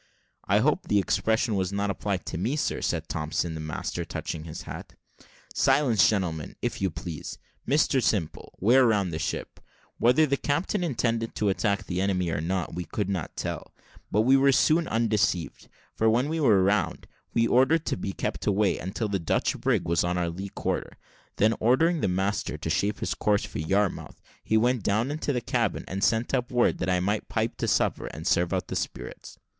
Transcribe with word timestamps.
"I 0.45 0.61
hope 0.61 0.87
the 0.87 0.97
expression 0.97 1.53
was 1.53 1.71
not 1.71 1.91
applied 1.91 2.25
to 2.25 2.37
me, 2.39 2.55
sir," 2.55 2.81
said 2.81 3.07
Thompson, 3.07 3.53
the 3.53 3.59
master, 3.59 4.03
touching 4.03 4.45
his 4.45 4.63
hat. 4.63 4.95
"Silence, 5.53 6.09
gentlemen, 6.09 6.55
if 6.59 6.81
you 6.81 6.89
please. 6.89 7.37
Mr 7.67 8.01
Simple, 8.01 8.51
wear 8.59 8.87
round 8.87 9.13
the 9.13 9.19
ship." 9.19 9.59
Whether 9.99 10.25
the 10.25 10.37
captain 10.37 10.83
intended 10.83 11.35
to 11.35 11.49
attack 11.49 11.85
the 11.85 12.01
enemy 12.01 12.31
or 12.31 12.41
not, 12.41 12.73
we 12.73 12.83
could 12.85 13.09
not 13.09 13.37
tell, 13.37 13.75
but 14.11 14.21
we 14.21 14.35
were 14.35 14.51
soon 14.51 14.87
undeceived; 14.87 15.69
for 15.95 16.09
when 16.09 16.29
we 16.29 16.39
were 16.39 16.63
round, 16.63 17.05
he 17.35 17.45
ordered 17.47 17.81
her 17.81 17.85
to 17.89 17.97
be 17.97 18.11
kept 18.11 18.47
away, 18.47 18.79
until 18.79 19.07
the 19.07 19.19
Dutch 19.19 19.55
brig 19.61 19.87
was 19.87 20.03
on 20.03 20.17
our 20.17 20.29
lee 20.31 20.49
quarter: 20.49 20.97
then 21.35 21.53
ordering 21.59 22.01
the 22.01 22.07
master 22.07 22.57
to 22.57 22.71
shape 22.71 23.01
his 23.01 23.13
course 23.13 23.45
for 23.45 23.59
Yarmouth, 23.59 24.19
he 24.43 24.57
went 24.57 24.81
down 24.81 25.11
into 25.11 25.31
the 25.31 25.41
cabin, 25.41 25.85
and 25.87 26.03
sent 26.03 26.33
up 26.33 26.49
word 26.49 26.79
that 26.79 26.89
I 26.89 26.99
might 26.99 27.29
pipe 27.29 27.55
to 27.57 27.67
supper, 27.67 28.07
and 28.07 28.25
serve 28.25 28.51
out 28.51 28.67
the 28.67 28.75
spirits. 28.75 29.37